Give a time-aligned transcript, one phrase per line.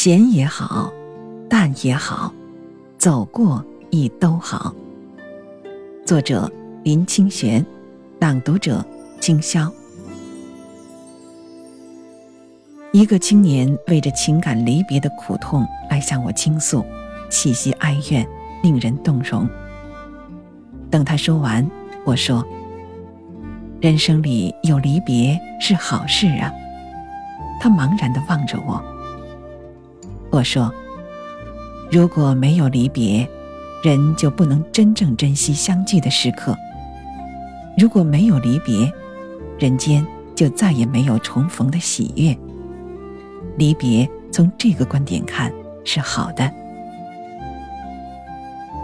[0.00, 0.92] 咸也好，
[1.50, 2.32] 淡也好，
[2.98, 4.72] 走过亦都好。
[6.06, 6.48] 作者：
[6.84, 7.66] 林清玄，
[8.20, 8.86] 朗读者：
[9.18, 9.68] 今宵。
[12.92, 16.86] 一个青年为着情感离别的苦痛来向我倾诉，
[17.28, 18.24] 气息哀怨，
[18.62, 19.48] 令人动容。
[20.92, 21.68] 等他说完，
[22.04, 22.46] 我说
[23.82, 26.52] ：“人生里有离别是好事啊。”
[27.60, 28.80] 他茫然地望着我。
[30.30, 30.72] 我说
[31.90, 33.26] ：“如果没有离别，
[33.82, 36.54] 人就不能真正珍惜相聚的时刻；
[37.78, 38.92] 如果没有离别，
[39.58, 42.36] 人间就再也没有重逢的喜悦。
[43.56, 45.52] 离别从这个观点看
[45.84, 46.52] 是好的。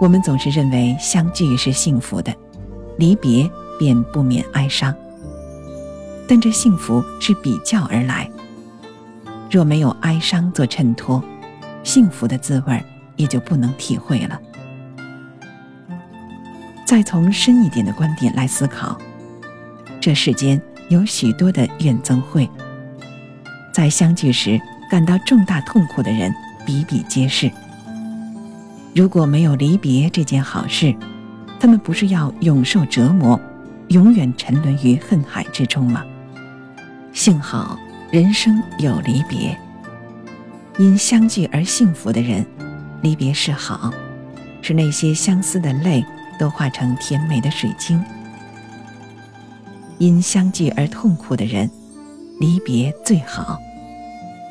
[0.00, 2.34] 我们总是认为相聚是幸福的，
[2.96, 3.48] 离别
[3.78, 4.94] 便不免哀伤。
[6.26, 8.30] 但这幸福是比较而来。”
[9.50, 11.22] 若没有哀伤做衬托，
[11.84, 12.82] 幸福的滋味
[13.14, 14.40] 也就不能体会了。
[16.84, 18.98] 再从深一点的观点来思考，
[20.00, 22.50] 这世间有许多的怨憎会，
[23.72, 26.34] 在相聚时感到重大痛苦的人
[26.66, 27.50] 比比皆是。
[28.94, 30.94] 如果没有离别这件好事，
[31.60, 33.40] 他们不是要永受折磨，
[33.88, 36.04] 永远沉沦于恨海之中吗？
[37.12, 37.78] 幸好。
[38.10, 39.58] 人生有离别，
[40.76, 42.44] 因相聚而幸福的人，
[43.00, 43.92] 离别是好，
[44.60, 46.04] 使那些相思的泪
[46.36, 47.96] 都化成甜美的水晶；
[49.98, 51.70] 因相聚而痛苦的人，
[52.40, 53.56] 离别最好，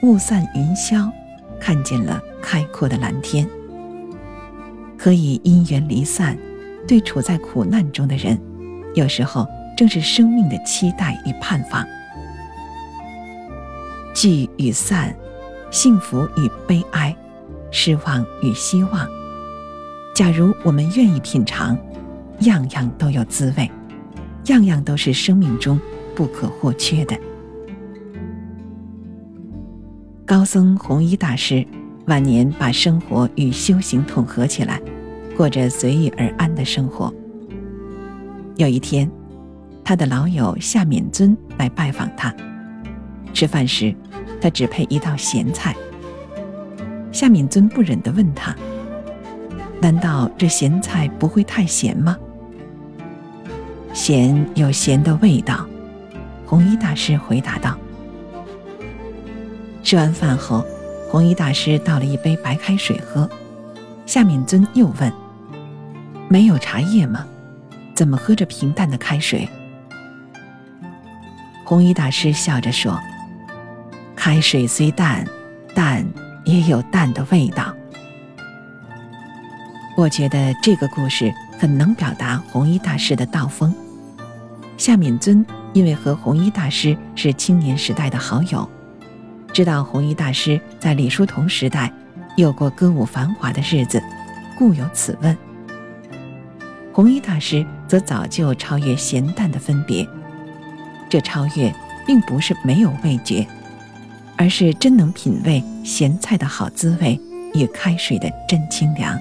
[0.01, 1.11] 雾散云消，
[1.59, 3.45] 看见了开阔的蓝天。
[4.97, 6.37] 可以因缘离散，
[6.87, 8.39] 对处在苦难中的人，
[8.95, 11.85] 有时候正是生命的期待与盼望。
[14.15, 15.13] 聚与散，
[15.73, 17.13] 幸福与悲哀，
[17.71, 19.09] 失望与希望。
[20.13, 21.75] 假如我们愿意品尝，
[22.41, 23.69] 样样都有滋味，
[24.45, 25.79] 样样都是生命中
[26.15, 27.17] 不可或缺的。
[30.23, 31.65] 高僧弘一大师
[32.05, 34.79] 晚年把生活与修行统合起来，
[35.35, 37.11] 过着随遇而安的生活。
[38.57, 39.09] 有一天，
[39.83, 42.31] 他的老友夏勉尊来拜访他。
[43.33, 43.95] 吃饭时，
[44.43, 45.73] 他只配一道咸菜。
[47.13, 48.53] 夏敏尊不忍地问他
[49.79, 52.17] ：“难道这咸菜不会太咸吗？”
[53.95, 55.65] 咸有咸的味道，
[56.45, 57.77] 红衣大师回答道。
[59.81, 60.65] 吃完饭后，
[61.09, 63.29] 红衣大师倒了一杯白开水喝。
[64.05, 65.09] 夏敏尊又问
[66.27, 67.25] ：“没有茶叶吗？
[67.95, 69.47] 怎么喝着平淡的开水？”
[71.63, 72.99] 红衣大师笑着说。
[74.25, 75.27] 开水虽淡，
[75.75, 76.01] 但
[76.45, 77.75] 也有淡的味道。
[79.97, 81.29] 我觉得这个故事
[81.59, 83.75] 很能表达弘一大师的道风。
[84.77, 88.65] 夏敏尊因为和弘一大师是青年时代的好友，
[89.51, 91.91] 知道弘一大师在李叔同时代
[92.37, 94.01] 有过歌舞繁华的日子，
[94.57, 95.37] 故有此问。
[96.93, 100.07] 弘一大师则早就超越咸淡的分别，
[101.09, 101.75] 这超越
[102.07, 103.45] 并不是没有味觉。
[104.37, 107.19] 而是真能品味咸菜的好滋味
[107.53, 109.17] 与开水的真清凉。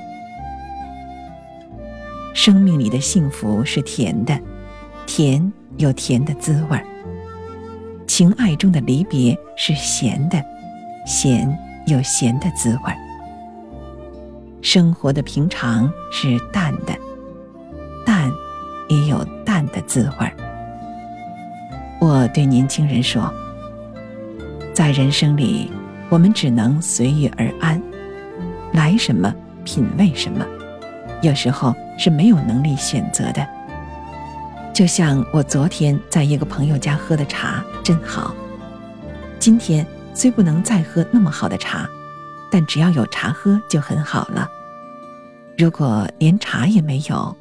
[2.34, 4.36] 生命里的幸福是甜的，
[5.06, 6.82] 甜有甜的滋味儿；
[8.06, 10.42] 情爱中的离别是咸的，
[11.06, 11.46] 咸
[11.86, 12.96] 有咸的滋味儿。
[14.62, 16.96] 生活的平常是淡的，
[18.06, 18.30] 淡
[18.88, 20.32] 也有淡的滋味儿。
[22.00, 23.32] 我对年轻人说。
[24.74, 25.70] 在人生里，
[26.08, 27.80] 我们只能随遇而安，
[28.72, 29.32] 来什么
[29.64, 30.46] 品味什么，
[31.20, 33.46] 有时候是没有能力选择的。
[34.72, 38.34] 就像我昨天在一个朋友家喝的茶真好，
[39.38, 41.86] 今天虽不能再喝那么好的茶，
[42.50, 44.48] 但只要有茶喝就很好了。
[45.58, 47.36] 如果连茶也没有，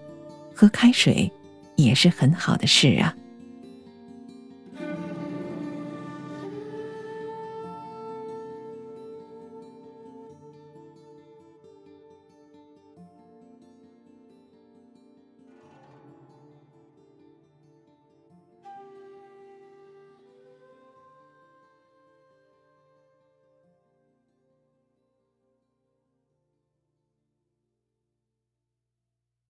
[0.54, 1.32] 喝开水
[1.78, 3.16] 也是很好的事啊。